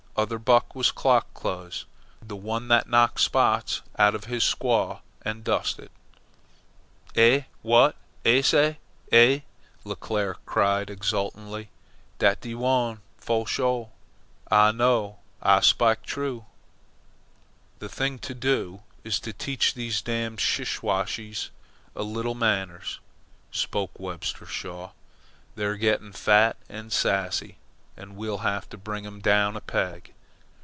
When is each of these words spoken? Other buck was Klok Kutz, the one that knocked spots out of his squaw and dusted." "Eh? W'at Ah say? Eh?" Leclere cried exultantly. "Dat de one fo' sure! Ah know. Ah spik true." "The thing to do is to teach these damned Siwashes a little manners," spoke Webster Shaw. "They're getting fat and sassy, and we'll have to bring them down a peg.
Other 0.17 0.39
buck 0.39 0.75
was 0.75 0.91
Klok 0.91 1.23
Kutz, 1.33 1.85
the 2.21 2.35
one 2.35 2.67
that 2.67 2.87
knocked 2.87 3.21
spots 3.21 3.81
out 3.97 4.13
of 4.13 4.25
his 4.25 4.43
squaw 4.43 4.99
and 5.23 5.43
dusted." 5.43 5.89
"Eh? 7.15 7.43
W'at 7.63 7.95
Ah 8.23 8.41
say? 8.43 8.77
Eh?" 9.11 9.39
Leclere 9.85 10.35
cried 10.45 10.91
exultantly. 10.91 11.69
"Dat 12.19 12.41
de 12.41 12.53
one 12.53 12.99
fo' 13.17 13.45
sure! 13.45 13.89
Ah 14.51 14.71
know. 14.71 15.17
Ah 15.41 15.61
spik 15.61 16.03
true." 16.03 16.45
"The 17.79 17.89
thing 17.89 18.19
to 18.19 18.35
do 18.35 18.83
is 19.03 19.19
to 19.21 19.33
teach 19.33 19.73
these 19.73 20.01
damned 20.03 20.39
Siwashes 20.39 21.49
a 21.95 22.03
little 22.03 22.35
manners," 22.35 22.99
spoke 23.49 23.97
Webster 23.99 24.45
Shaw. 24.45 24.91
"They're 25.55 25.77
getting 25.77 26.11
fat 26.11 26.57
and 26.69 26.91
sassy, 26.93 27.57
and 27.97 28.15
we'll 28.15 28.39
have 28.39 28.67
to 28.69 28.77
bring 28.77 29.03
them 29.03 29.19
down 29.19 29.55
a 29.57 29.61
peg. 29.61 30.13